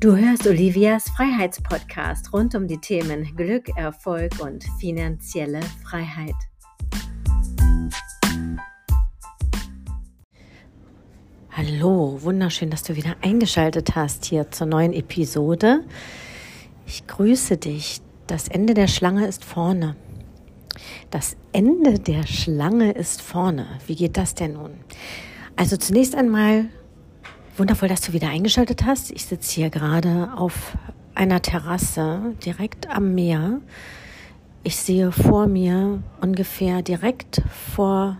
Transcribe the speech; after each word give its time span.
Du 0.00 0.16
hörst 0.16 0.46
Olivias 0.46 1.10
Freiheitspodcast 1.16 2.32
rund 2.32 2.54
um 2.54 2.68
die 2.68 2.78
Themen 2.78 3.34
Glück, 3.34 3.68
Erfolg 3.76 4.30
und 4.38 4.62
finanzielle 4.78 5.58
Freiheit. 5.82 6.36
Hallo, 11.50 12.16
wunderschön, 12.22 12.70
dass 12.70 12.84
du 12.84 12.94
wieder 12.94 13.16
eingeschaltet 13.22 13.96
hast 13.96 14.26
hier 14.26 14.52
zur 14.52 14.68
neuen 14.68 14.92
Episode. 14.92 15.80
Ich 16.86 17.04
grüße 17.08 17.56
dich. 17.56 18.00
Das 18.28 18.46
Ende 18.46 18.74
der 18.74 18.86
Schlange 18.86 19.26
ist 19.26 19.44
vorne. 19.44 19.96
Das 21.10 21.36
Ende 21.50 21.98
der 21.98 22.24
Schlange 22.24 22.92
ist 22.92 23.20
vorne. 23.20 23.66
Wie 23.88 23.96
geht 23.96 24.16
das 24.16 24.36
denn 24.36 24.52
nun? 24.52 24.74
Also 25.56 25.76
zunächst 25.76 26.14
einmal 26.14 26.66
Wundervoll, 27.58 27.88
dass 27.88 28.02
du 28.02 28.12
wieder 28.12 28.28
eingeschaltet 28.28 28.84
hast. 28.84 29.10
Ich 29.10 29.26
sitze 29.26 29.56
hier 29.56 29.70
gerade 29.70 30.32
auf 30.36 30.76
einer 31.16 31.42
Terrasse 31.42 32.36
direkt 32.44 32.88
am 32.88 33.16
Meer. 33.16 33.60
Ich 34.62 34.76
sehe 34.76 35.10
vor 35.10 35.48
mir 35.48 36.00
ungefähr 36.20 36.82
direkt 36.82 37.42
vor 37.74 38.16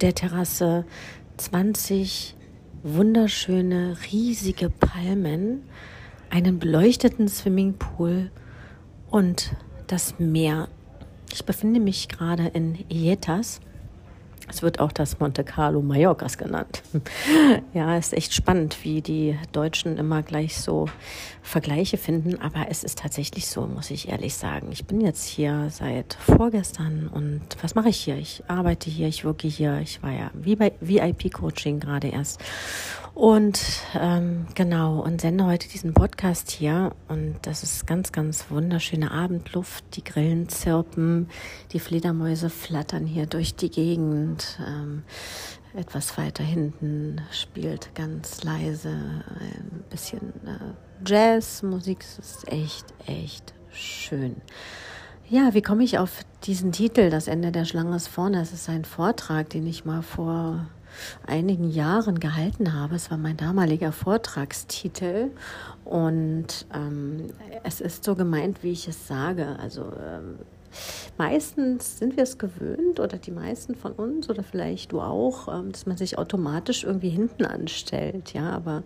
der 0.00 0.12
Terrasse 0.12 0.84
20 1.36 2.34
wunderschöne, 2.82 3.96
riesige 4.10 4.70
Palmen, 4.70 5.62
einen 6.30 6.58
beleuchteten 6.58 7.28
Swimmingpool 7.28 8.32
und 9.08 9.54
das 9.86 10.18
Meer. 10.18 10.68
Ich 11.32 11.44
befinde 11.44 11.78
mich 11.78 12.08
gerade 12.08 12.48
in 12.48 12.76
Ietas 12.88 13.60
es 14.50 14.62
wird 14.62 14.80
auch 14.80 14.92
das 14.92 15.20
Monte 15.20 15.44
Carlo 15.44 15.80
Mallorcas 15.80 16.36
genannt. 16.36 16.82
ja, 17.74 17.96
ist 17.96 18.12
echt 18.12 18.34
spannend, 18.34 18.78
wie 18.82 19.00
die 19.00 19.38
Deutschen 19.52 19.96
immer 19.96 20.22
gleich 20.22 20.58
so 20.58 20.88
Vergleiche 21.42 21.96
finden. 21.96 22.40
Aber 22.40 22.66
es 22.68 22.84
ist 22.84 22.98
tatsächlich 22.98 23.46
so, 23.46 23.66
muss 23.66 23.90
ich 23.90 24.08
ehrlich 24.08 24.34
sagen. 24.34 24.68
Ich 24.72 24.86
bin 24.86 25.00
jetzt 25.00 25.24
hier 25.24 25.68
seit 25.70 26.14
vorgestern 26.14 27.08
und 27.08 27.42
was 27.62 27.74
mache 27.74 27.88
ich 27.88 27.98
hier? 27.98 28.16
Ich 28.16 28.42
arbeite 28.48 28.90
hier, 28.90 29.08
ich 29.08 29.24
wirke 29.24 29.48
hier. 29.48 29.80
Ich 29.80 30.02
war 30.02 30.12
ja 30.12 30.30
wie 30.34 30.56
bei 30.56 30.72
VIP-Coaching 30.80 31.80
gerade 31.80 32.08
erst. 32.08 32.40
Und 33.14 33.60
ähm, 34.00 34.46
genau, 34.54 35.00
und 35.00 35.20
sende 35.20 35.44
heute 35.44 35.68
diesen 35.68 35.92
Podcast 35.94 36.50
hier. 36.50 36.92
Und 37.08 37.36
das 37.42 37.62
ist 37.62 37.86
ganz, 37.86 38.12
ganz 38.12 38.46
wunderschöne 38.50 39.10
Abendluft. 39.10 39.84
Die 39.96 40.04
Grillen 40.04 40.48
zirpen, 40.48 41.28
die 41.72 41.80
Fledermäuse 41.80 42.50
flattern 42.50 43.06
hier 43.06 43.26
durch 43.26 43.54
die 43.54 43.70
Gegend. 43.70 44.39
Ähm, 44.66 45.02
etwas 45.74 46.18
weiter 46.18 46.42
hinten 46.42 47.20
spielt 47.30 47.94
ganz 47.94 48.42
leise 48.42 48.90
ein 48.90 49.84
bisschen 49.88 50.32
äh, 50.46 51.08
Jazzmusik. 51.08 52.00
Es 52.00 52.18
ist 52.18 52.48
echt, 52.52 52.86
echt 53.06 53.54
schön. 53.70 54.36
Ja, 55.28 55.54
wie 55.54 55.62
komme 55.62 55.84
ich 55.84 55.98
auf 55.98 56.24
diesen 56.42 56.72
Titel? 56.72 57.08
Das 57.08 57.28
Ende 57.28 57.52
der 57.52 57.64
Schlange 57.64 57.94
ist 57.94 58.08
vorne. 58.08 58.40
Es 58.40 58.52
ist 58.52 58.68
ein 58.68 58.84
Vortrag, 58.84 59.48
den 59.50 59.66
ich 59.66 59.84
mal 59.84 60.02
vor 60.02 60.66
einigen 61.24 61.70
Jahren 61.70 62.18
gehalten 62.18 62.72
habe. 62.72 62.96
Es 62.96 63.10
war 63.10 63.18
mein 63.18 63.36
damaliger 63.36 63.92
Vortragstitel 63.92 65.30
und 65.84 66.66
ähm, 66.74 67.28
es 67.62 67.80
ist 67.80 68.02
so 68.04 68.16
gemeint, 68.16 68.62
wie 68.62 68.72
ich 68.72 68.88
es 68.88 69.06
sage. 69.06 69.56
Also 69.60 69.92
ähm, 70.04 70.38
Meistens 71.18 71.98
sind 71.98 72.16
wir 72.16 72.22
es 72.22 72.38
gewöhnt 72.38 73.00
oder 73.00 73.18
die 73.18 73.30
meisten 73.30 73.74
von 73.74 73.92
uns 73.92 74.30
oder 74.30 74.42
vielleicht 74.42 74.92
du 74.92 75.00
auch, 75.00 75.48
ähm, 75.48 75.72
dass 75.72 75.86
man 75.86 75.96
sich 75.96 76.18
automatisch 76.18 76.84
irgendwie 76.84 77.10
hinten 77.10 77.44
anstellt. 77.44 78.32
Ja, 78.32 78.50
aber 78.50 78.82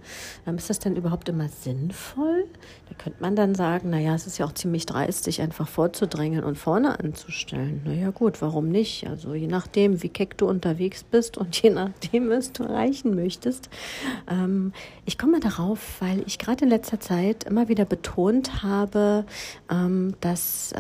ähm, 0.47 0.57
ist 0.57 0.71
das 0.71 0.79
denn 0.79 0.97
überhaupt 0.97 1.29
immer 1.29 1.49
sinnvoll? 1.49 2.47
Da 2.89 2.95
könnte 2.97 3.23
man 3.23 3.37
dann 3.37 3.55
sagen, 3.55 3.91
naja, 3.91 4.15
es 4.15 4.27
ist 4.27 4.39
ja 4.39 4.47
auch 4.47 4.53
ziemlich 4.53 4.87
dreistig, 4.87 5.41
einfach 5.41 5.69
vorzudrängen 5.69 6.45
und 6.45 6.57
vorne 6.59 6.99
anzustellen. 6.99 7.83
Naja, 7.85 8.11
gut, 8.11 8.43
warum 8.43 8.69
nicht? 8.69 9.07
Also 9.07 9.35
je 9.35 9.47
nachdem, 9.47 10.03
wie 10.03 10.09
keck 10.09 10.37
du 10.39 10.49
unterwegs 10.49 11.05
bist 11.05 11.39
und 11.39 11.61
je 11.63 11.71
nachdem, 11.71 12.31
was 12.31 12.53
du 12.53 12.65
erreichen 12.65 13.15
möchtest. 13.15 13.69
Ähm, 14.29 14.73
ich 15.05 15.19
komme 15.19 15.41
darauf, 15.41 16.01
weil 16.01 16.23
ich 16.27 16.39
gerade 16.39 16.65
in 16.65 16.71
letzter 16.71 17.01
Zeit 17.01 17.45
immer 17.45 17.69
wieder 17.69 17.85
betont 17.85 18.63
habe, 18.63 19.25
dass 20.21 20.73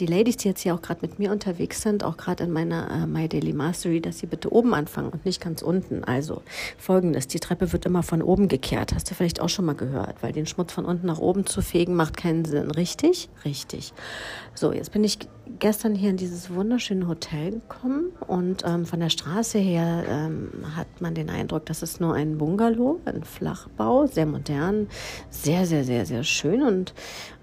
die 0.00 0.06
Ladies, 0.06 0.36
die 0.38 0.48
jetzt 0.48 0.60
hier 0.60 0.74
auch 0.74 0.82
gerade 0.82 1.00
mit 1.02 1.18
mir 1.18 1.30
unterwegs 1.32 1.82
sind, 1.82 2.04
auch 2.04 2.16
gerade 2.16 2.44
in 2.44 2.52
meiner 2.52 2.90
äh, 2.90 3.06
My 3.06 3.28
Daily 3.28 3.52
Mastery, 3.52 4.00
dass 4.00 4.18
sie 4.18 4.26
bitte 4.26 4.52
oben 4.52 4.74
anfangen 4.74 5.10
und 5.10 5.24
nicht 5.24 5.40
ganz 5.40 5.62
unten. 5.62 6.04
Also 6.04 6.42
folgendes, 6.78 7.26
die 7.28 7.40
Treppe 7.40 7.72
wird 7.72 7.86
immer 7.86 8.02
von 8.02 8.22
oben 8.22 8.48
gekehrt. 8.48 8.94
Hast 8.94 9.10
du 9.10 9.14
vielleicht 9.14 9.40
auch 9.40 9.48
schon 9.48 9.64
mal 9.64 9.74
gehört, 9.74 10.22
weil 10.22 10.32
den 10.32 10.46
Schmutz 10.46 10.72
von 10.72 10.84
unten 10.84 11.06
nach 11.06 11.18
oben 11.18 11.46
zu 11.46 11.62
fegen 11.62 11.94
macht 11.94 12.16
keinen 12.16 12.44
Sinn. 12.44 12.70
Richtig? 12.70 13.28
Richtig. 13.44 13.92
So, 14.54 14.72
jetzt 14.72 14.92
bin 14.92 15.04
ich 15.04 15.18
gestern 15.58 15.94
hier 15.94 16.10
in 16.10 16.16
dieses 16.16 16.52
wunderschöne 16.52 17.08
Hotel 17.08 17.52
gekommen 17.52 18.10
und 18.26 18.64
ähm, 18.66 18.86
von 18.86 19.00
der 19.00 19.08
Straße 19.08 19.58
her 19.58 20.04
ähm, 20.08 20.50
hat 20.76 21.00
man 21.00 21.14
den 21.14 21.30
Eindruck, 21.30 21.66
das 21.66 21.82
ist 21.82 22.00
nur 22.00 22.14
ein 22.14 22.38
Bungalow, 22.38 23.00
ein 23.04 23.24
Flachbau, 23.24 24.06
sehr 24.06 24.26
modern, 24.26 24.88
sehr, 25.30 25.66
sehr, 25.66 25.84
sehr, 25.84 26.06
sehr 26.06 26.24
schön 26.24 26.62
und 26.62 26.94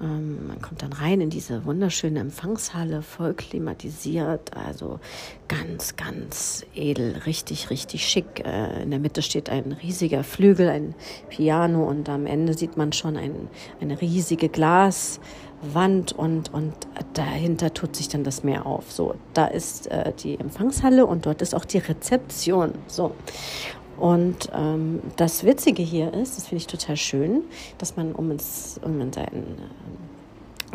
ähm, 0.02 0.48
man 0.48 0.62
kommt 0.62 0.82
dann 0.82 0.94
rein 0.94 1.22
in 1.22 1.30
diese 1.30 1.66
wunderschöne 1.66 2.20
Empfangshalle, 2.46 3.02
voll 3.02 3.34
klimatisiert, 3.34 4.56
also 4.56 5.00
ganz, 5.48 5.96
ganz 5.96 6.64
edel, 6.76 7.18
richtig, 7.26 7.72
richtig 7.72 8.08
schick. 8.08 8.46
Äh, 8.46 8.84
in 8.84 8.92
der 8.92 9.00
Mitte 9.00 9.24
steht 9.24 9.50
ein 9.50 9.72
riesiger 9.72 10.24
Flügel, 10.24 10.70
ein 10.70 10.94
Piano 11.30 11.84
und 11.88 12.08
am 12.08 12.28
Ende 12.28 12.54
sieht 12.54 12.78
man 12.78 12.94
schon 12.94 13.18
ein, 13.18 13.48
eine 13.82 14.00
riesige 14.00 14.48
Glas. 14.50 15.20
Wand 15.74 16.12
und, 16.12 16.54
und 16.54 16.74
dahinter 17.14 17.74
tut 17.74 17.96
sich 17.96 18.10
dann 18.10 18.24
das 18.24 18.44
Meer 18.44 18.68
auf. 18.68 18.92
So, 18.92 19.16
da 19.34 19.48
ist 19.48 19.88
äh, 19.88 20.14
die 20.14 20.40
Empfangshalle 20.40 21.08
und 21.08 21.26
dort 21.26 21.42
ist 21.42 21.56
auch 21.56 21.66
die 21.66 21.80
Rezeption. 21.80 22.74
So. 22.86 23.16
Und 23.98 24.52
ähm, 24.54 25.02
das 25.16 25.44
Witzige 25.44 25.82
hier 25.82 26.14
ist, 26.14 26.38
das 26.38 26.48
finde 26.48 26.58
ich 26.58 26.68
total 26.68 26.98
schön, 26.98 27.42
dass 27.80 27.96
man, 27.96 28.12
um, 28.12 28.30
ins, 28.30 28.80
um 28.84 29.02
in 29.02 29.12
seinen 29.12 29.58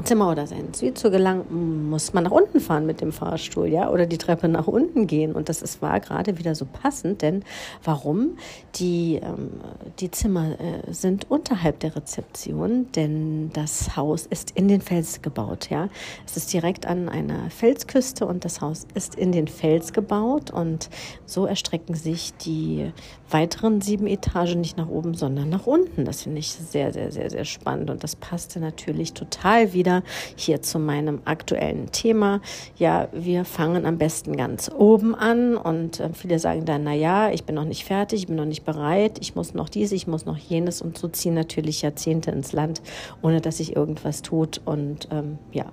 Zimmer 0.04 0.30
oder 0.30 0.46
sein 0.46 0.72
Suite 0.74 0.98
zu 0.98 1.10
gelangen, 1.10 1.90
muss 1.90 2.12
man 2.12 2.24
nach 2.24 2.30
unten 2.30 2.60
fahren 2.60 2.86
mit 2.86 3.00
dem 3.00 3.12
Fahrstuhl, 3.12 3.66
ja, 3.66 3.90
oder 3.90 4.06
die 4.06 4.18
Treppe 4.18 4.48
nach 4.48 4.66
unten 4.66 5.06
gehen. 5.06 5.32
Und 5.32 5.48
das 5.48 5.62
ist, 5.62 5.82
war 5.82 6.00
gerade 6.00 6.38
wieder 6.38 6.54
so 6.54 6.64
passend, 6.64 7.22
denn 7.22 7.44
warum? 7.84 8.36
Die, 8.76 9.20
ähm, 9.22 9.50
die 9.98 10.10
Zimmer 10.10 10.58
äh, 10.60 10.92
sind 10.92 11.30
unterhalb 11.30 11.80
der 11.80 11.96
Rezeption, 11.96 12.90
denn 12.92 13.50
das 13.52 13.96
Haus 13.96 14.26
ist 14.26 14.52
in 14.52 14.68
den 14.68 14.80
Fels 14.80 15.22
gebaut, 15.22 15.70
ja. 15.70 15.88
Es 16.26 16.36
ist 16.36 16.52
direkt 16.52 16.86
an 16.86 17.08
einer 17.08 17.50
Felsküste 17.50 18.26
und 18.26 18.44
das 18.44 18.60
Haus 18.60 18.86
ist 18.94 19.14
in 19.14 19.32
den 19.32 19.48
Fels 19.48 19.92
gebaut 19.92 20.50
und 20.50 20.88
so 21.26 21.46
erstrecken 21.46 21.94
sich 21.94 22.32
die 22.34 22.92
weiteren 23.30 23.80
sieben 23.80 24.06
Etagen 24.06 24.60
nicht 24.60 24.76
nach 24.76 24.88
oben, 24.88 25.14
sondern 25.14 25.48
nach 25.48 25.66
unten. 25.66 26.04
Das 26.04 26.22
finde 26.22 26.38
ich 26.38 26.52
sehr, 26.52 26.92
sehr, 26.92 27.12
sehr, 27.12 27.30
sehr 27.30 27.44
spannend 27.44 27.90
und 27.90 28.02
das 28.02 28.16
passte 28.16 28.60
natürlich 28.60 29.12
total 29.12 29.72
wieder 29.72 29.89
wieder 29.90 30.02
hier 30.36 30.62
zu 30.62 30.78
meinem 30.78 31.20
aktuellen 31.24 31.90
Thema. 31.92 32.40
Ja, 32.76 33.08
wir 33.12 33.44
fangen 33.44 33.86
am 33.86 33.98
besten 33.98 34.36
ganz 34.36 34.70
oben 34.70 35.14
an 35.14 35.56
und 35.56 36.00
äh, 36.00 36.10
viele 36.12 36.38
sagen 36.38 36.64
dann, 36.64 36.84
na 36.84 36.94
ja, 36.94 37.30
ich 37.30 37.44
bin 37.44 37.54
noch 37.54 37.64
nicht 37.64 37.84
fertig, 37.84 38.20
ich 38.20 38.26
bin 38.26 38.36
noch 38.36 38.44
nicht 38.44 38.64
bereit, 38.64 39.18
ich 39.20 39.34
muss 39.34 39.54
noch 39.54 39.68
dies, 39.68 39.92
ich 39.92 40.06
muss 40.06 40.26
noch 40.26 40.36
jenes 40.36 40.82
und 40.82 40.96
so 40.96 41.08
ziehen 41.08 41.34
natürlich 41.34 41.82
Jahrzehnte 41.82 42.30
ins 42.30 42.52
Land, 42.52 42.82
ohne 43.22 43.40
dass 43.40 43.58
sich 43.58 43.76
irgendwas 43.76 44.22
tut 44.22 44.60
und 44.64 45.08
ähm, 45.10 45.38
ja. 45.52 45.66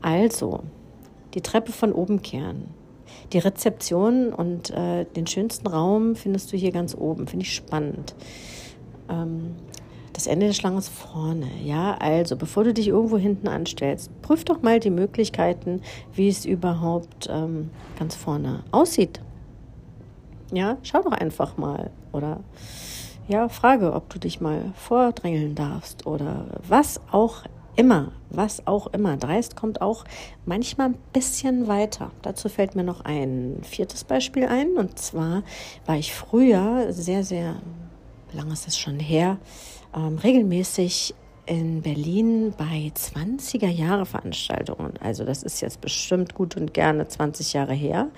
Also, 0.00 0.60
die 1.34 1.40
Treppe 1.40 1.72
von 1.72 1.92
oben 1.92 2.22
kehren. 2.22 2.68
Die 3.32 3.38
Rezeption 3.38 4.32
und 4.32 4.70
äh, 4.70 5.04
den 5.04 5.26
schönsten 5.26 5.66
Raum 5.66 6.14
findest 6.14 6.52
du 6.52 6.56
hier 6.56 6.72
ganz 6.72 6.94
oben. 6.94 7.26
Finde 7.26 7.44
ich 7.44 7.54
spannend. 7.54 8.14
Ähm, 9.10 9.56
das 10.18 10.26
Ende 10.26 10.46
der 10.46 10.52
Schlange 10.52 10.78
ist 10.78 10.88
vorne. 10.88 11.46
Ja, 11.62 11.94
also 11.94 12.34
bevor 12.34 12.64
du 12.64 12.74
dich 12.74 12.88
irgendwo 12.88 13.18
hinten 13.18 13.46
anstellst, 13.46 14.10
prüf 14.20 14.44
doch 14.44 14.62
mal 14.62 14.80
die 14.80 14.90
Möglichkeiten, 14.90 15.80
wie 16.12 16.28
es 16.28 16.44
überhaupt 16.44 17.28
ähm, 17.30 17.70
ganz 18.00 18.16
vorne 18.16 18.64
aussieht. 18.72 19.20
Ja, 20.52 20.76
schau 20.82 21.02
doch 21.02 21.12
einfach 21.12 21.56
mal. 21.56 21.92
Oder 22.10 22.40
ja, 23.28 23.48
frage, 23.48 23.92
ob 23.92 24.12
du 24.12 24.18
dich 24.18 24.40
mal 24.40 24.72
vordrängeln 24.74 25.54
darfst 25.54 26.04
oder 26.04 26.46
was 26.66 27.00
auch 27.12 27.44
immer, 27.76 28.10
was 28.28 28.66
auch 28.66 28.88
immer. 28.88 29.18
Dreist 29.18 29.54
kommt 29.54 29.80
auch 29.80 30.02
manchmal 30.46 30.88
ein 30.88 30.98
bisschen 31.12 31.68
weiter. 31.68 32.10
Dazu 32.22 32.48
fällt 32.48 32.74
mir 32.74 32.82
noch 32.82 33.02
ein 33.02 33.60
viertes 33.62 34.02
Beispiel 34.02 34.46
ein. 34.46 34.78
Und 34.78 34.98
zwar 34.98 35.44
war 35.86 35.96
ich 35.96 36.12
früher 36.12 36.92
sehr, 36.92 37.22
sehr, 37.22 37.54
lang 38.32 38.50
ist 38.50 38.66
es 38.66 38.76
schon 38.76 38.98
her, 38.98 39.38
ähm, 39.94 40.18
regelmäßig 40.18 41.14
in 41.48 41.80
Berlin 41.80 42.52
bei 42.56 42.92
20er 42.94 43.68
Jahre 43.68 44.04
Veranstaltungen. 44.04 44.92
Also 45.00 45.24
das 45.24 45.42
ist 45.42 45.62
jetzt 45.62 45.80
bestimmt 45.80 46.34
gut 46.34 46.56
und 46.56 46.74
gerne 46.74 47.08
20 47.08 47.54
Jahre 47.54 47.72
her. 47.72 48.08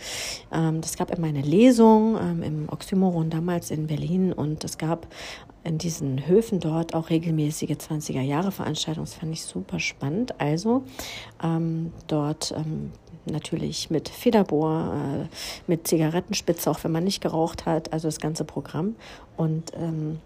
Ähm, 0.52 0.80
das 0.80 0.96
gab 0.96 1.16
immer 1.16 1.28
eine 1.28 1.42
Lesung 1.42 2.18
ähm, 2.20 2.42
im 2.42 2.68
Oxymoron 2.68 3.30
damals 3.30 3.70
in 3.70 3.86
Berlin 3.86 4.32
und 4.32 4.64
es 4.64 4.78
gab 4.78 5.06
in 5.62 5.78
diesen 5.78 6.26
Höfen 6.26 6.58
dort 6.58 6.94
auch 6.94 7.10
regelmäßige 7.10 7.70
20er 7.70 8.22
Jahre 8.22 8.50
Veranstaltungen. 8.50 9.06
Das 9.06 9.14
fand 9.14 9.32
ich 9.32 9.42
super 9.42 9.78
spannend. 9.78 10.40
Also 10.40 10.82
ähm, 11.42 11.92
dort 12.08 12.52
ähm, 12.56 12.90
natürlich 13.26 13.90
mit 13.90 14.08
Federbohr, 14.08 14.94
äh, 14.94 15.70
mit 15.70 15.86
Zigarettenspitze, 15.86 16.68
auch 16.70 16.82
wenn 16.82 16.92
man 16.92 17.04
nicht 17.04 17.20
geraucht 17.20 17.66
hat, 17.66 17.92
also 17.92 18.08
das 18.08 18.18
ganze 18.18 18.44
Programm. 18.44 18.96
Und 19.36 19.72
ähm, 19.76 20.18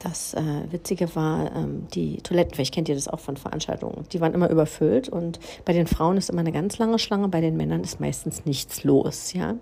das 0.00 0.34
äh, 0.34 0.42
Witzige 0.70 1.14
war, 1.14 1.54
ähm, 1.54 1.86
die 1.94 2.16
Toiletten, 2.18 2.54
vielleicht 2.54 2.74
kennt 2.74 2.88
ihr 2.88 2.94
das 2.94 3.06
auch 3.06 3.20
von 3.20 3.36
Veranstaltungen, 3.36 4.04
die 4.12 4.20
waren 4.20 4.34
immer 4.34 4.50
überfüllt 4.50 5.08
und 5.08 5.38
bei 5.64 5.72
den 5.72 5.86
Frauen 5.86 6.16
ist 6.16 6.30
immer 6.30 6.40
eine 6.40 6.52
ganz 6.52 6.78
lange 6.78 6.98
Schlange, 6.98 7.28
bei 7.28 7.40
den 7.40 7.56
Männern 7.56 7.82
ist 7.82 8.00
meistens 8.00 8.44
nichts 8.44 8.82
los, 8.82 9.32
ja. 9.34 9.54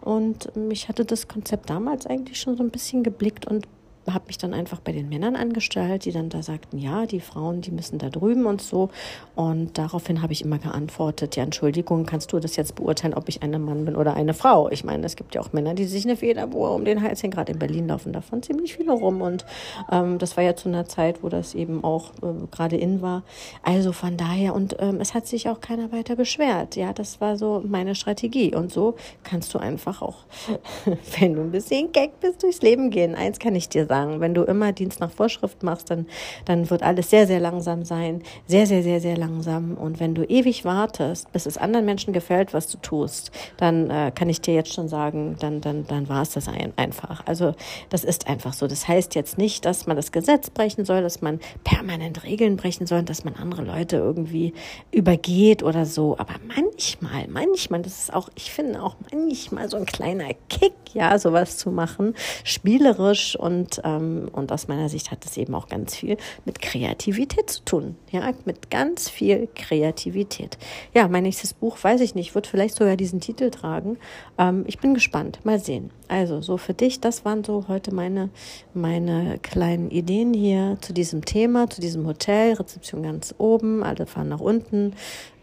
Und 0.00 0.54
mich 0.54 0.88
hatte 0.88 1.04
das 1.04 1.26
Konzept 1.26 1.70
damals 1.70 2.06
eigentlich 2.06 2.38
schon 2.38 2.56
so 2.56 2.62
ein 2.62 2.70
bisschen 2.70 3.02
geblickt 3.02 3.46
und 3.46 3.66
habe 4.14 4.26
mich 4.26 4.38
dann 4.38 4.54
einfach 4.54 4.80
bei 4.80 4.92
den 4.92 5.08
Männern 5.08 5.36
angestellt, 5.36 6.04
die 6.04 6.12
dann 6.12 6.28
da 6.28 6.42
sagten, 6.42 6.78
ja, 6.78 7.06
die 7.06 7.20
Frauen, 7.20 7.60
die 7.60 7.70
müssen 7.70 7.98
da 7.98 8.08
drüben 8.08 8.46
und 8.46 8.62
so. 8.62 8.90
Und 9.34 9.78
daraufhin 9.78 10.22
habe 10.22 10.32
ich 10.32 10.42
immer 10.42 10.58
geantwortet, 10.58 11.36
ja, 11.36 11.42
Entschuldigung, 11.42 12.06
kannst 12.06 12.32
du 12.32 12.40
das 12.40 12.56
jetzt 12.56 12.74
beurteilen, 12.74 13.14
ob 13.14 13.28
ich 13.28 13.42
ein 13.42 13.50
Mann 13.62 13.84
bin 13.84 13.96
oder 13.96 14.14
eine 14.14 14.34
Frau? 14.34 14.70
Ich 14.70 14.84
meine, 14.84 15.06
es 15.06 15.16
gibt 15.16 15.34
ja 15.34 15.40
auch 15.40 15.52
Männer, 15.52 15.74
die 15.74 15.84
sich 15.84 16.04
eine 16.04 16.16
Federbohr 16.16 16.74
um 16.74 16.84
den 16.84 17.02
Hals 17.02 17.22
hängen. 17.22 17.32
Gerade 17.32 17.52
in 17.52 17.58
Berlin 17.58 17.88
laufen 17.88 18.12
davon 18.12 18.42
ziemlich 18.42 18.76
viele 18.76 18.92
rum. 18.92 19.20
Und 19.20 19.44
ähm, 19.90 20.18
das 20.18 20.36
war 20.36 20.44
ja 20.44 20.56
zu 20.56 20.68
einer 20.68 20.86
Zeit, 20.86 21.22
wo 21.22 21.28
das 21.28 21.54
eben 21.54 21.84
auch 21.84 22.10
äh, 22.22 22.46
gerade 22.50 22.76
in 22.76 23.02
war. 23.02 23.22
Also 23.62 23.92
von 23.92 24.16
daher, 24.16 24.54
und 24.54 24.76
ähm, 24.78 25.00
es 25.00 25.14
hat 25.14 25.26
sich 25.26 25.48
auch 25.48 25.60
keiner 25.60 25.92
weiter 25.92 26.16
beschwert. 26.16 26.76
Ja, 26.76 26.92
das 26.92 27.20
war 27.20 27.36
so 27.36 27.62
meine 27.66 27.94
Strategie. 27.94 28.54
Und 28.54 28.72
so 28.72 28.96
kannst 29.22 29.54
du 29.54 29.58
einfach 29.58 30.02
auch, 30.02 30.24
wenn 31.18 31.34
du 31.34 31.42
ein 31.42 31.50
bisschen 31.50 31.92
keck 31.92 32.20
bist, 32.20 32.42
durchs 32.42 32.62
Leben 32.62 32.90
gehen. 32.90 33.14
Eins 33.14 33.38
kann 33.38 33.54
ich 33.54 33.68
dir 33.68 33.86
sagen 33.86 33.97
sagen. 33.98 34.20
Wenn 34.20 34.34
du 34.34 34.42
immer 34.42 34.72
Dienst 34.72 35.00
nach 35.00 35.10
Vorschrift 35.10 35.62
machst, 35.62 35.90
dann, 35.90 36.06
dann 36.44 36.70
wird 36.70 36.82
alles 36.82 37.10
sehr, 37.10 37.26
sehr 37.26 37.40
langsam 37.40 37.84
sein. 37.84 38.22
Sehr, 38.46 38.66
sehr, 38.66 38.82
sehr, 38.82 39.00
sehr 39.00 39.16
langsam. 39.16 39.74
Und 39.74 40.00
wenn 40.00 40.14
du 40.14 40.24
ewig 40.24 40.64
wartest, 40.64 41.32
bis 41.32 41.46
es 41.46 41.58
anderen 41.58 41.86
Menschen 41.86 42.12
gefällt, 42.12 42.54
was 42.54 42.68
du 42.68 42.78
tust, 42.78 43.30
dann 43.56 43.90
äh, 43.90 44.12
kann 44.14 44.28
ich 44.28 44.40
dir 44.40 44.54
jetzt 44.54 44.72
schon 44.72 44.88
sagen, 44.88 45.36
dann, 45.40 45.60
dann, 45.60 45.86
dann 45.86 46.08
war 46.08 46.22
es 46.22 46.30
das 46.30 46.48
ein, 46.48 46.72
einfach. 46.76 47.26
Also 47.26 47.54
das 47.90 48.04
ist 48.04 48.28
einfach 48.28 48.52
so. 48.52 48.66
Das 48.66 48.86
heißt 48.86 49.14
jetzt 49.14 49.38
nicht, 49.38 49.64
dass 49.64 49.86
man 49.86 49.96
das 49.96 50.12
Gesetz 50.12 50.50
brechen 50.50 50.84
soll, 50.84 51.02
dass 51.02 51.20
man 51.20 51.40
permanent 51.64 52.24
Regeln 52.24 52.56
brechen 52.56 52.86
soll, 52.86 53.02
dass 53.02 53.24
man 53.24 53.34
andere 53.34 53.62
Leute 53.62 53.96
irgendwie 53.96 54.52
übergeht 54.92 55.62
oder 55.62 55.84
so. 55.84 56.16
Aber 56.18 56.34
manchmal, 56.46 57.26
manchmal, 57.28 57.82
das 57.82 57.98
ist 58.02 58.14
auch, 58.14 58.28
ich 58.34 58.52
finde 58.52 58.82
auch 58.82 58.96
manchmal 59.12 59.68
so 59.68 59.76
ein 59.76 59.86
kleiner 59.86 60.28
Kick, 60.48 60.74
ja, 60.94 61.18
sowas 61.18 61.58
zu 61.58 61.70
machen, 61.70 62.14
spielerisch 62.44 63.36
und 63.36 63.80
ähm, 63.88 64.28
und 64.32 64.52
aus 64.52 64.68
meiner 64.68 64.88
Sicht 64.88 65.10
hat 65.10 65.24
es 65.24 65.36
eben 65.36 65.54
auch 65.54 65.68
ganz 65.68 65.94
viel 65.94 66.16
mit 66.44 66.60
Kreativität 66.60 67.50
zu 67.50 67.64
tun. 67.64 67.96
Ja, 68.10 68.30
mit 68.44 68.70
ganz 68.70 69.08
viel 69.08 69.48
Kreativität. 69.54 70.58
Ja, 70.94 71.08
mein 71.08 71.22
nächstes 71.22 71.54
Buch, 71.54 71.76
weiß 71.80 72.00
ich 72.00 72.14
nicht, 72.14 72.34
wird 72.34 72.46
vielleicht 72.46 72.76
sogar 72.76 72.96
diesen 72.96 73.20
Titel 73.20 73.50
tragen. 73.50 73.98
Ähm, 74.36 74.64
ich 74.66 74.78
bin 74.78 74.94
gespannt. 74.94 75.40
Mal 75.44 75.58
sehen. 75.58 75.90
Also, 76.08 76.40
so 76.40 76.56
für 76.56 76.74
dich, 76.74 77.00
das 77.00 77.24
waren 77.24 77.44
so 77.44 77.66
heute 77.68 77.94
meine, 77.94 78.30
meine 78.74 79.38
kleinen 79.38 79.90
Ideen 79.90 80.34
hier 80.34 80.78
zu 80.80 80.92
diesem 80.92 81.24
Thema, 81.24 81.68
zu 81.70 81.80
diesem 81.80 82.06
Hotel, 82.06 82.54
Rezeption 82.54 83.02
ganz 83.02 83.34
oben, 83.38 83.82
alle 83.82 84.06
fahren 84.06 84.28
nach 84.28 84.40
unten 84.40 84.94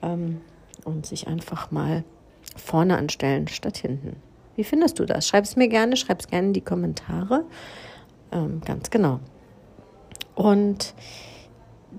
ähm, 0.02 0.42
und 0.84 1.06
sich 1.06 1.28
einfach 1.28 1.72
mal 1.72 2.04
vorne 2.56 2.98
anstellen 2.98 3.48
statt 3.48 3.78
hinten. 3.78 4.16
Wie 4.56 4.64
findest 4.64 5.00
du 5.00 5.06
das? 5.06 5.28
Schreib 5.28 5.44
es 5.44 5.56
mir 5.56 5.68
gerne, 5.68 5.98
schreib 5.98 6.22
es 6.22 6.28
gerne 6.28 6.48
in 6.48 6.54
die 6.54 6.62
Kommentare. 6.62 7.46
Ähm, 8.36 8.62
ganz 8.66 8.90
genau. 8.90 9.20
Und 10.36 10.94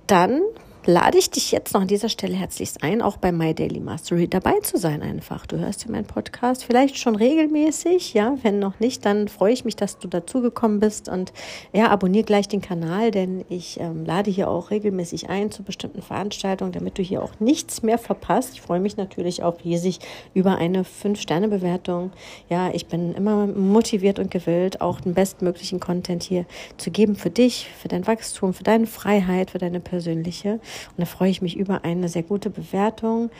dann 0.07 0.43
lade 0.87 1.19
ich 1.19 1.31
dich 1.31 1.53
jetzt 1.53 1.75
noch 1.75 1.81
an 1.81 1.89
dieser 1.89 2.09
Stelle 2.09 2.35
herzlichst 2.35 2.83
ein, 2.83 3.03
auch 3.03 3.17
bei 3.17 3.33
My 3.33 3.55
Daily 3.55 3.81
Mastery 3.81 4.29
dabei 4.29 4.61
zu 4.61 4.77
sein 4.77 5.03
einfach. 5.03 5.47
Du 5.47 5.59
hörst 5.59 5.85
ja 5.85 5.91
meinen 5.91 6.07
Podcast 6.07 6.65
vielleicht 6.65 6.97
schon 6.97 7.17
regelmäßig, 7.17 8.15
ja, 8.15 8.37
wenn 8.43 8.59
noch 8.59 8.79
nicht, 8.79 9.05
dann 9.05 9.29
freue 9.29 9.53
ich 9.53 9.65
mich, 9.65 9.75
dass 9.77 9.99
du 9.99 10.07
dazugekommen 10.07 10.79
bist 10.79 11.09
und 11.09 11.33
ja, 11.73 11.89
abonniere 11.89 12.25
gleich 12.25 12.49
den 12.49 12.61
Kanal, 12.61 13.11
denn 13.11 13.45
ich 13.49 13.81
ähm, 13.81 14.05
lade 14.05 14.31
hier 14.31 14.49
auch 14.49 14.71
regelmäßig 14.71 15.29
ein 15.29 15.51
zu 15.51 15.63
bestimmten 15.63 16.03
Veranstaltungen, 16.03 16.73
damit 16.73 16.99
du 16.99 17.03
hier 17.03 17.23
auch 17.23 17.41
nichts 17.41 17.83
mehr 17.83 17.99
verpasst. 17.99 18.55
Ich 18.55 18.61
freue 18.61 18.81
mich 18.81 18.97
natürlich 18.97 19.43
auch 19.43 19.65
riesig 19.65 19.99
über 20.35 20.57
eine 20.57 20.85
5-Sterne-Bewertung. 20.85 22.13
Ja, 22.49 22.71
ich 22.73 22.87
bin 22.87 23.15
immer 23.15 23.47
motiviert 23.47 24.19
und 24.19 24.31
gewillt, 24.31 24.81
auch 24.81 25.01
den 25.01 25.15
bestmöglichen 25.15 25.81
Content 25.81 26.23
hier 26.23 26.47
zu 26.77 26.91
geben 26.91 27.17
für 27.17 27.31
dich, 27.31 27.69
für 27.81 27.89
dein 27.89 28.07
Wachstum, 28.07 28.55
für 28.55 28.65
deine 28.65 28.87
Freiheit, 28.87 29.51
für 29.51 29.59
deine 29.59 29.81
persönliche. 29.81 30.61
Und 30.91 30.99
da 30.99 31.05
freue 31.05 31.31
ich 31.31 31.43
mich 31.43 31.57
über 31.57 31.85
eine 31.85 32.09
sehr 32.09 32.23
gute 32.23 32.51
Bewertung. 32.51 33.31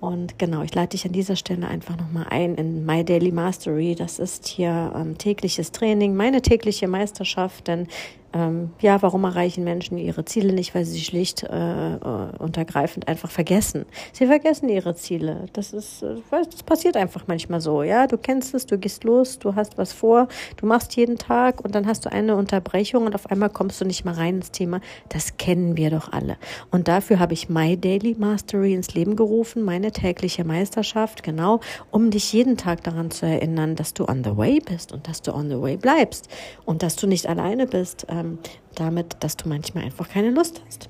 Und 0.00 0.38
genau, 0.38 0.62
ich 0.62 0.74
leite 0.74 0.90
dich 0.90 1.06
an 1.06 1.12
dieser 1.12 1.36
Stelle 1.36 1.66
einfach 1.66 1.96
nochmal 1.96 2.26
ein 2.28 2.54
in 2.56 2.84
My 2.84 3.04
Daily 3.04 3.32
Mastery. 3.32 3.94
Das 3.94 4.18
ist 4.18 4.46
hier 4.46 4.92
ähm, 4.94 5.16
tägliches 5.16 5.72
Training, 5.72 6.14
meine 6.14 6.42
tägliche 6.42 6.86
Meisterschaft, 6.86 7.66
denn 7.66 7.88
ähm, 8.32 8.70
ja, 8.80 9.00
warum 9.02 9.24
erreichen 9.24 9.64
Menschen 9.64 9.98
ihre 9.98 10.24
Ziele 10.24 10.52
nicht? 10.52 10.74
Weil 10.74 10.84
sie 10.84 11.00
schlicht 11.00 11.44
äh, 11.44 11.94
äh, 11.94 11.98
und 12.38 12.56
ergreifend 12.56 13.08
einfach 13.08 13.30
vergessen. 13.30 13.86
Sie 14.12 14.26
vergessen 14.26 14.68
ihre 14.68 14.94
Ziele. 14.94 15.46
Das 15.52 15.72
ist, 15.72 16.02
äh, 16.02 16.16
das 16.30 16.62
passiert 16.62 16.96
einfach 16.96 17.24
manchmal 17.26 17.60
so. 17.60 17.82
Ja, 17.82 18.06
du 18.06 18.18
kennst 18.18 18.54
es, 18.54 18.66
du 18.66 18.78
gehst 18.78 19.04
los, 19.04 19.38
du 19.38 19.54
hast 19.54 19.78
was 19.78 19.92
vor, 19.92 20.28
du 20.56 20.66
machst 20.66 20.96
jeden 20.96 21.18
Tag 21.18 21.64
und 21.64 21.74
dann 21.74 21.86
hast 21.86 22.04
du 22.04 22.12
eine 22.12 22.36
Unterbrechung 22.36 23.06
und 23.06 23.14
auf 23.14 23.30
einmal 23.30 23.50
kommst 23.50 23.80
du 23.80 23.84
nicht 23.84 24.04
mal 24.04 24.14
rein 24.14 24.36
ins 24.36 24.50
Thema. 24.50 24.80
Das 25.08 25.36
kennen 25.36 25.76
wir 25.76 25.90
doch 25.90 26.12
alle. 26.12 26.36
Und 26.70 26.88
dafür 26.88 27.18
habe 27.18 27.32
ich 27.32 27.48
My 27.48 27.76
Daily 27.76 28.16
Mastery 28.18 28.74
ins 28.74 28.94
Leben 28.94 29.16
gerufen, 29.16 29.62
meine 29.62 29.92
tägliche 29.92 30.44
Meisterschaft, 30.44 31.22
genau, 31.22 31.60
um 31.90 32.10
dich 32.10 32.32
jeden 32.32 32.56
Tag 32.56 32.82
daran 32.84 33.10
zu 33.10 33.26
erinnern, 33.26 33.76
dass 33.76 33.94
du 33.94 34.04
on 34.08 34.24
the 34.24 34.36
way 34.36 34.60
bist 34.60 34.92
und 34.92 35.08
dass 35.08 35.22
du 35.22 35.32
on 35.32 35.48
the 35.48 35.60
way 35.60 35.76
bleibst 35.76 36.28
und 36.64 36.82
dass 36.82 36.96
du 36.96 37.06
nicht 37.06 37.26
alleine 37.26 37.66
bist. 37.66 38.06
Ähm, 38.16 38.38
damit, 38.74 39.16
dass 39.20 39.36
du 39.36 39.48
manchmal 39.48 39.84
einfach 39.84 40.08
keine 40.08 40.30
Lust 40.30 40.62
hast. 40.66 40.88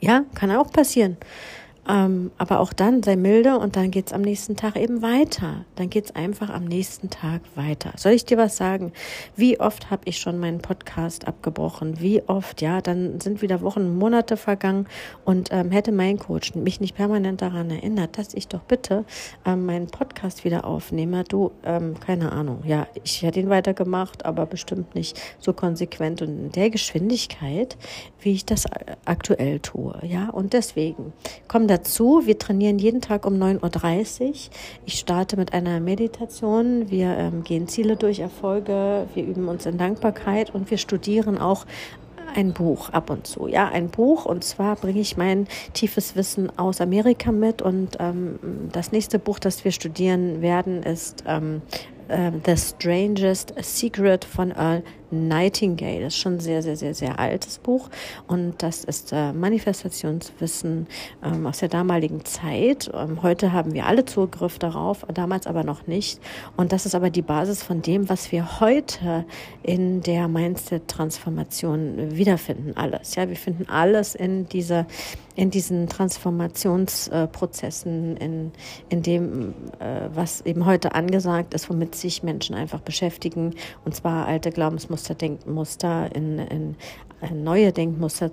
Ja, 0.00 0.24
kann 0.34 0.50
auch 0.50 0.70
passieren. 0.70 1.16
Ähm, 1.88 2.30
aber 2.38 2.60
auch 2.60 2.72
dann 2.72 3.02
sei 3.02 3.16
milde 3.16 3.58
und 3.58 3.74
dann 3.74 3.90
geht's 3.90 4.12
am 4.12 4.20
nächsten 4.20 4.56
Tag 4.56 4.76
eben 4.76 5.02
weiter. 5.02 5.64
Dann 5.74 5.90
geht's 5.90 6.14
einfach 6.14 6.48
am 6.50 6.64
nächsten 6.64 7.10
Tag 7.10 7.40
weiter. 7.56 7.92
Soll 7.96 8.12
ich 8.12 8.24
dir 8.24 8.38
was 8.38 8.56
sagen? 8.56 8.92
Wie 9.34 9.58
oft 9.58 9.90
habe 9.90 10.02
ich 10.04 10.18
schon 10.18 10.38
meinen 10.38 10.60
Podcast 10.60 11.26
abgebrochen? 11.26 12.00
Wie 12.00 12.22
oft? 12.28 12.62
Ja, 12.62 12.80
dann 12.80 13.20
sind 13.20 13.42
wieder 13.42 13.62
Wochen, 13.62 13.96
Monate 13.96 14.36
vergangen 14.36 14.86
und 15.24 15.48
ähm, 15.50 15.72
hätte 15.72 15.90
mein 15.90 16.18
Coach 16.18 16.54
mich 16.54 16.80
nicht 16.80 16.94
permanent 16.94 17.42
daran 17.42 17.68
erinnert, 17.70 18.16
dass 18.16 18.32
ich 18.32 18.46
doch 18.46 18.62
bitte 18.62 19.04
ähm, 19.44 19.66
meinen 19.66 19.88
Podcast 19.88 20.44
wieder 20.44 20.64
aufnehme. 20.64 21.24
Du, 21.24 21.50
ähm, 21.64 21.98
keine 21.98 22.30
Ahnung. 22.30 22.62
Ja, 22.64 22.86
ich 23.02 23.22
hätte 23.22 23.40
ihn 23.40 23.50
weitergemacht, 23.50 24.24
aber 24.24 24.46
bestimmt 24.46 24.94
nicht 24.94 25.20
so 25.40 25.52
konsequent 25.52 26.22
und 26.22 26.28
in 26.28 26.52
der 26.52 26.70
Geschwindigkeit, 26.70 27.76
wie 28.20 28.32
ich 28.32 28.44
das 28.44 28.66
aktuell 29.04 29.58
tue. 29.58 29.98
Ja, 30.02 30.28
und 30.30 30.52
deswegen 30.52 31.12
kommt 31.48 31.71
dazu, 31.72 32.22
wir 32.24 32.38
trainieren 32.38 32.78
jeden 32.78 33.00
Tag 33.00 33.26
um 33.26 33.34
9.30 33.34 34.20
Uhr. 34.20 34.34
Ich 34.84 34.98
starte 34.98 35.36
mit 35.36 35.54
einer 35.54 35.80
Meditation. 35.80 36.90
Wir 36.90 37.16
ähm, 37.16 37.42
gehen 37.42 37.66
Ziele 37.66 37.96
durch, 37.96 38.20
Erfolge. 38.20 39.06
Wir 39.14 39.24
üben 39.24 39.48
uns 39.48 39.64
in 39.64 39.78
Dankbarkeit 39.78 40.54
und 40.54 40.70
wir 40.70 40.78
studieren 40.78 41.38
auch 41.38 41.64
ein 42.34 42.52
Buch 42.52 42.90
ab 42.90 43.10
und 43.10 43.26
zu. 43.26 43.46
Ja, 43.46 43.68
ein 43.68 43.88
Buch. 43.88 44.26
Und 44.26 44.44
zwar 44.44 44.76
bringe 44.76 45.00
ich 45.00 45.16
mein 45.16 45.48
tiefes 45.72 46.14
Wissen 46.14 46.56
aus 46.58 46.80
Amerika 46.80 47.32
mit. 47.32 47.62
Und 47.62 47.96
ähm, 47.98 48.38
das 48.70 48.92
nächste 48.92 49.18
Buch, 49.18 49.38
das 49.38 49.64
wir 49.64 49.72
studieren 49.72 50.42
werden, 50.42 50.82
ist 50.82 51.24
ähm, 51.26 51.62
äh, 52.08 52.30
The 52.44 52.56
Strangest 52.56 53.54
Secret 53.60 54.24
von 54.24 54.50
Earl 54.50 54.82
Nightingale. 55.12 56.00
Das 56.00 56.14
ist 56.14 56.20
schon 56.20 56.34
ein 56.34 56.40
sehr, 56.40 56.62
sehr, 56.62 56.76
sehr, 56.76 56.94
sehr 56.94 57.18
altes 57.18 57.58
Buch. 57.58 57.88
Und 58.26 58.62
das 58.62 58.84
ist 58.84 59.12
äh, 59.12 59.32
Manifestationswissen 59.32 60.86
ähm, 61.22 61.46
aus 61.46 61.58
der 61.58 61.68
damaligen 61.68 62.24
Zeit. 62.24 62.90
Ähm, 62.94 63.22
heute 63.22 63.52
haben 63.52 63.74
wir 63.74 63.86
alle 63.86 64.04
Zugriff 64.04 64.58
darauf, 64.58 65.06
damals 65.12 65.46
aber 65.46 65.64
noch 65.64 65.86
nicht. 65.86 66.20
Und 66.56 66.72
das 66.72 66.86
ist 66.86 66.94
aber 66.94 67.10
die 67.10 67.22
Basis 67.22 67.62
von 67.62 67.82
dem, 67.82 68.08
was 68.08 68.32
wir 68.32 68.60
heute 68.60 69.24
in 69.62 70.02
der 70.02 70.28
Mindset-Transformation 70.28 72.16
wiederfinden. 72.16 72.76
Alles. 72.76 73.14
Ja, 73.14 73.28
wir 73.28 73.36
finden 73.36 73.68
alles 73.68 74.14
in 74.14 74.48
dieser 74.48 74.86
in 75.34 75.50
diesen 75.50 75.88
Transformationsprozessen, 75.88 78.18
in, 78.18 78.52
in 78.88 79.02
dem, 79.02 79.54
äh, 79.78 80.08
was 80.12 80.42
eben 80.42 80.66
heute 80.66 80.94
angesagt 80.94 81.54
ist, 81.54 81.70
womit 81.70 81.94
sich 81.94 82.22
Menschen 82.22 82.54
einfach 82.54 82.80
beschäftigen, 82.80 83.54
und 83.84 83.94
zwar 83.94 84.26
alte 84.26 84.50
Glaubensmuster 84.50 85.01
ausgelusterter 85.02 85.14
Denkmuster 85.14 86.14
in, 86.14 86.38
in 86.38 86.76
neue 87.44 87.72
Denkmuster 87.72 88.26
äh, 88.26 88.30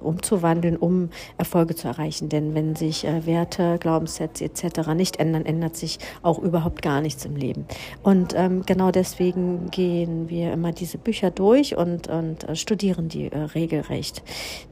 umzuwandeln, 0.00 0.76
um 0.76 1.08
Erfolge 1.38 1.74
zu 1.74 1.88
erreichen. 1.88 2.28
Denn 2.28 2.54
wenn 2.54 2.76
sich 2.76 3.06
äh, 3.06 3.26
Werte, 3.26 3.78
Glaubenssätze 3.78 4.44
etc. 4.44 4.88
nicht 4.94 5.16
ändern, 5.16 5.46
ändert 5.46 5.76
sich 5.76 5.98
auch 6.22 6.38
überhaupt 6.38 6.82
gar 6.82 7.00
nichts 7.00 7.24
im 7.24 7.36
Leben. 7.36 7.64
Und 8.02 8.34
ähm, 8.36 8.62
genau 8.66 8.90
deswegen 8.90 9.70
gehen 9.70 10.28
wir 10.28 10.52
immer 10.52 10.72
diese 10.72 10.98
Bücher 10.98 11.30
durch 11.30 11.76
und, 11.76 12.08
und 12.08 12.48
äh, 12.48 12.56
studieren 12.56 13.08
die 13.08 13.32
äh, 13.32 13.38
regelrecht. 13.38 14.22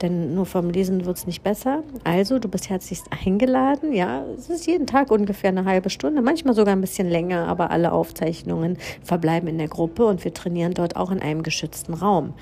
Denn 0.03 0.35
nur 0.35 0.47
vom 0.47 0.71
Lesen 0.71 1.07
wird 1.07 1.17
es 1.17 1.27
nicht 1.27 1.43
besser. 1.43 1.83
Also, 2.05 2.39
du 2.39 2.49
bist 2.49 2.69
herzlichst 2.69 3.07
eingeladen. 3.25 3.93
Ja, 3.93 4.25
es 4.37 4.51
ist 4.51 4.67
jeden 4.67 4.87
Tag 4.87 5.11
ungefähr 5.11 5.51
eine 5.51 5.65
halbe 5.65 5.91
Stunde, 5.91 6.23
manchmal 6.23 6.55
sogar 6.55 6.75
ein 6.75 6.81
bisschen 6.81 7.09
länger, 7.09 7.49
aber 7.49 7.71
alle 7.71 7.93
Aufzeichnungen 7.93 8.77
verbleiben 9.03 9.49
in 9.49 9.59
der 9.59 9.69
Gruppe 9.69 10.05
und 10.07 10.25
wir 10.25 10.35
trainieren 10.35 10.75
dort 10.75 10.97
auch 10.97 11.11
in 11.11 11.21
einem 11.21 11.43
geschützten 11.43 11.95
Raum 11.95 12.35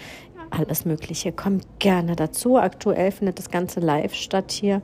alles 0.50 0.84
Mögliche. 0.84 1.32
Kommt 1.32 1.66
gerne 1.78 2.16
dazu. 2.16 2.56
Aktuell 2.56 3.10
findet 3.10 3.38
das 3.38 3.50
Ganze 3.50 3.80
live 3.80 4.14
statt 4.14 4.50
hier. 4.50 4.82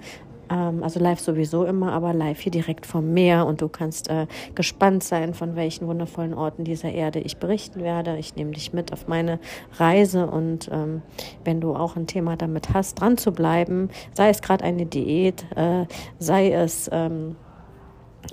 Ähm, 0.51 0.83
also 0.83 1.01
live 1.01 1.21
sowieso 1.21 1.65
immer, 1.65 1.93
aber 1.93 2.13
live 2.13 2.41
hier 2.41 2.53
direkt 2.53 2.87
vom 2.87 3.13
Meer. 3.13 3.47
Und 3.47 3.61
du 3.61 3.69
kannst 3.69 4.09
äh, 4.09 4.27
gespannt 4.55 5.03
sein, 5.03 5.35
von 5.35 5.57
welchen 5.57 5.87
wundervollen 5.87 6.35
Orten 6.35 6.65
dieser 6.65 6.93
Erde 6.93 7.21
ich 7.21 7.39
berichten 7.39 7.81
werde. 7.81 8.17
Ich 8.19 8.37
nehme 8.37 8.53
dich 8.53 8.73
mit 8.73 8.93
auf 8.93 9.09
meine 9.09 9.39
Reise. 9.79 10.27
Und 10.27 10.69
ähm, 10.73 11.03
wenn 11.45 11.61
du 11.61 11.75
auch 11.75 11.97
ein 11.97 12.07
Thema 12.07 12.37
damit 12.37 12.73
hast, 12.73 13.01
dran 13.01 13.17
zu 13.17 13.33
bleiben, 13.33 13.89
sei 14.13 14.29
es 14.29 14.43
gerade 14.43 14.65
eine 14.65 14.87
Diät, 14.87 15.45
äh, 15.57 15.87
sei 16.19 16.53
es... 16.53 16.89
Ähm, 16.93 17.37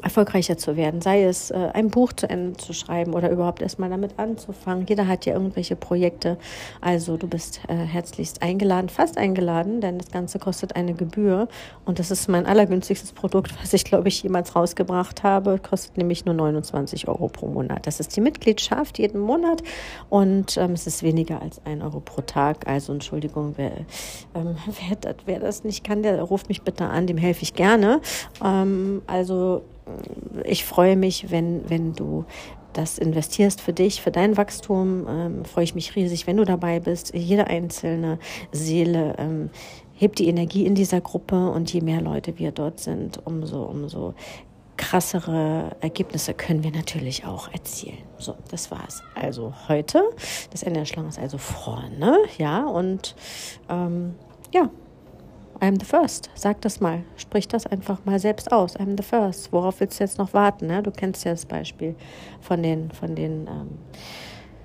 erfolgreicher 0.01 0.57
zu 0.57 0.75
werden, 0.75 1.01
sei 1.01 1.23
es 1.23 1.51
äh, 1.51 1.69
ein 1.73 1.89
Buch 1.89 2.13
zu 2.13 2.29
Ende 2.29 2.57
zu 2.57 2.73
schreiben 2.73 3.13
oder 3.13 3.29
überhaupt 3.29 3.61
erstmal 3.61 3.89
damit 3.89 4.17
anzufangen. 4.17 4.85
Jeder 4.87 5.07
hat 5.07 5.25
ja 5.25 5.33
irgendwelche 5.33 5.75
Projekte. 5.75 6.37
Also 6.79 7.17
du 7.17 7.27
bist 7.27 7.61
äh, 7.67 7.75
herzlichst 7.75 8.41
eingeladen, 8.41 8.89
fast 8.89 9.17
eingeladen, 9.17 9.81
denn 9.81 9.97
das 9.97 10.11
Ganze 10.11 10.39
kostet 10.39 10.75
eine 10.75 10.93
Gebühr 10.93 11.47
und 11.85 11.99
das 11.99 12.11
ist 12.11 12.27
mein 12.27 12.45
allergünstigstes 12.45 13.13
Produkt, 13.13 13.53
was 13.61 13.73
ich 13.73 13.83
glaube 13.83 14.07
ich 14.07 14.23
jemals 14.23 14.55
rausgebracht 14.55 15.23
habe. 15.23 15.59
Kostet 15.59 15.97
nämlich 15.97 16.25
nur 16.25 16.35
29 16.35 17.07
Euro 17.07 17.27
pro 17.27 17.47
Monat. 17.47 17.87
Das 17.87 17.99
ist 17.99 18.15
die 18.15 18.21
Mitgliedschaft 18.21 18.99
jeden 18.99 19.19
Monat 19.19 19.63
und 20.09 20.57
ähm, 20.57 20.71
es 20.71 20.87
ist 20.87 21.03
weniger 21.03 21.41
als 21.41 21.61
ein 21.65 21.81
Euro 21.81 21.99
pro 21.99 22.21
Tag. 22.21 22.67
Also 22.67 22.93
Entschuldigung, 22.93 23.53
wer, 23.57 23.71
ähm, 24.35 24.55
wer, 24.89 24.95
das, 24.99 25.15
wer 25.25 25.39
das 25.39 25.63
nicht 25.63 25.83
kann, 25.83 26.03
der 26.03 26.21
ruft 26.21 26.49
mich 26.49 26.61
bitte 26.61 26.85
an, 26.85 27.07
dem 27.07 27.17
helfe 27.17 27.43
ich 27.43 27.53
gerne. 27.53 28.01
Ähm, 28.43 29.01
also 29.07 29.63
ich 30.43 30.65
freue 30.65 30.95
mich, 30.95 31.31
wenn, 31.31 31.69
wenn 31.69 31.93
du 31.93 32.25
das 32.73 32.97
investierst 32.97 33.61
für 33.61 33.73
dich, 33.73 34.01
für 34.01 34.11
dein 34.11 34.37
Wachstum. 34.37 35.05
Ähm, 35.07 35.45
freue 35.45 35.63
ich 35.63 35.75
mich 35.75 35.95
riesig, 35.95 36.27
wenn 36.27 36.37
du 36.37 36.45
dabei 36.45 36.79
bist. 36.79 37.13
Jede 37.13 37.47
einzelne 37.47 38.19
Seele 38.51 39.15
ähm, 39.17 39.49
hebt 39.93 40.19
die 40.19 40.27
Energie 40.27 40.65
in 40.65 40.75
dieser 40.75 41.01
Gruppe 41.01 41.49
und 41.51 41.71
je 41.73 41.81
mehr 41.81 42.01
Leute 42.01 42.39
wir 42.39 42.51
dort 42.51 42.79
sind, 42.79 43.25
umso, 43.25 43.63
umso 43.63 44.13
krassere 44.77 45.75
Ergebnisse 45.79 46.33
können 46.33 46.63
wir 46.63 46.71
natürlich 46.71 47.25
auch 47.25 47.51
erzielen. 47.53 47.99
So, 48.17 48.35
das 48.49 48.71
war's. 48.71 49.03
Also 49.13 49.53
heute, 49.67 50.03
das 50.49 50.63
Ende 50.63 50.79
der 50.79 50.85
Schlange 50.85 51.09
ist 51.09 51.19
also 51.19 51.37
vorne, 51.37 52.17
ja, 52.37 52.65
und 52.65 53.15
ähm, 53.69 54.15
ja, 54.51 54.69
I'm 55.61 55.79
the 55.79 55.85
first. 55.85 56.31
Sag 56.33 56.59
das 56.61 56.79
mal. 56.79 57.03
Sprich 57.15 57.47
das 57.47 57.67
einfach 57.67 58.03
mal 58.03 58.19
selbst 58.19 58.51
aus. 58.51 58.75
I'm 58.77 58.97
the 58.97 59.03
first. 59.03 59.53
Worauf 59.53 59.79
willst 59.79 59.99
du 59.99 60.03
jetzt 60.03 60.17
noch 60.17 60.33
warten? 60.33 60.65
Ne? 60.65 60.81
Du 60.81 60.89
kennst 60.89 61.23
ja 61.23 61.31
das 61.31 61.45
Beispiel 61.45 61.95
von 62.41 62.63
den, 62.63 62.89
von 62.91 63.13
den 63.13 63.47
ähm, 63.47 63.77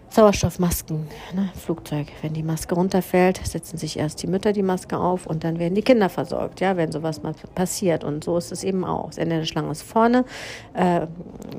Sauerstoffmasken, 0.09 1.07
ne? 1.35 1.51
Flugzeug. 1.55 2.07
Wenn 2.23 2.33
die 2.33 2.43
Maske 2.43 2.75
runterfällt, 2.75 3.39
setzen 3.47 3.77
sich 3.77 3.99
erst 3.99 4.23
die 4.23 4.27
Mütter 4.27 4.55
die 4.55 4.63
Maske 4.63 4.97
auf 4.97 5.27
und 5.27 5.45
dann 5.45 5.59
werden 5.59 5.75
die 5.75 5.83
Kinder 5.83 6.09
versorgt, 6.09 6.63
ja, 6.63 6.79
wenn 6.79 6.91
sowas 6.91 7.23
mal 7.23 7.35
passiert. 7.55 8.03
Und 8.03 8.25
so 8.25 8.39
ist 8.39 8.51
es 8.51 8.65
eben 8.65 8.83
auch. 8.83 9.09
Das 9.09 9.19
Ende 9.19 9.37
der 9.37 9.45
Schlange 9.45 9.73
ist 9.73 9.83
vorne. 9.83 10.25
Äh, 10.73 11.07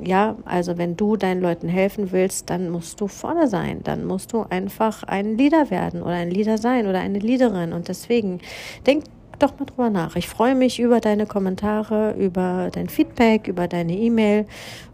ja, 0.04 0.36
also 0.46 0.80
wenn 0.80 0.98
du 0.98 1.18
deinen 1.18 1.42
Leuten 1.42 1.68
helfen 1.70 2.12
willst, 2.12 2.50
dann 2.50 2.72
musst 2.72 3.00
du 3.00 3.08
vorne 3.08 3.48
sein. 3.48 3.82
Dann 3.84 4.06
musst 4.06 4.34
du 4.34 4.44
einfach 4.50 5.04
ein 5.04 5.38
Leader 5.38 5.70
werden 5.70 6.02
oder 6.02 6.16
ein 6.16 6.32
Leader 6.32 6.58
sein 6.58 6.88
oder 6.88 7.00
eine 7.00 7.20
Leaderin. 7.20 7.74
Und 7.74 7.90
deswegen 7.90 8.40
denk 8.88 9.04
doch 9.40 9.58
mal 9.60 9.66
drüber 9.66 9.90
nach. 9.90 10.16
Ich 10.16 10.28
freue 10.28 10.56
mich 10.56 10.80
über 10.80 11.00
deine 11.00 11.26
Kommentare, 11.26 12.14
über 12.18 12.70
dein 12.72 12.90
Feedback, 12.90 13.48
über 13.48 13.68
deine 13.68 13.94
E-Mail. 13.94 14.46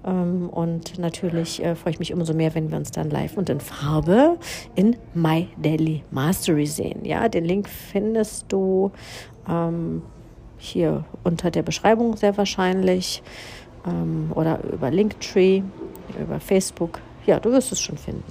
Ähm, 0.05 0.50
und 0.50 1.00
natürlich 1.00 1.63
äh, 1.63 1.75
freue 1.75 1.93
ich 1.93 2.00
mich 2.00 2.13
umso 2.13 2.33
mehr, 2.33 2.53
wenn 2.55 2.69
wir 2.69 2.77
uns 2.77 2.91
dann 2.91 3.09
live 3.09 3.38
und 3.38 3.50
in 3.50 3.59
Farbe 3.59 4.38
in 4.75 4.95
My 5.13 5.47
Daily 5.57 6.03
Mastery 6.12 6.65
sehen. 6.65 7.05
Ja, 7.05 7.29
den 7.29 7.45
Link 7.45 7.69
findest 7.69 8.45
du 8.50 8.91
ähm, 9.50 10.01
hier 10.57 11.05
unter 11.23 11.51
der 11.51 11.63
Beschreibung 11.63 12.15
sehr 12.17 12.38
wahrscheinlich 12.38 13.23
ähm, 13.85 14.31
oder 14.33 14.59
über 14.63 14.91
Linktree, 14.91 15.62
über 16.19 16.39
Facebook. 16.39 17.00
Ja, 17.25 17.39
du 17.39 17.51
wirst 17.51 17.71
es 17.71 17.79
schon 17.79 17.97
finden. 17.97 18.23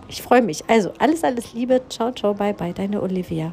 ich 0.08 0.22
freue 0.22 0.42
mich. 0.42 0.64
Also, 0.68 0.90
alles, 0.98 1.22
alles 1.22 1.54
Liebe. 1.54 1.80
Ciao, 1.88 2.10
ciao, 2.10 2.34
bye, 2.34 2.52
bye. 2.52 2.72
Deine 2.72 3.00
Olivia. 3.00 3.52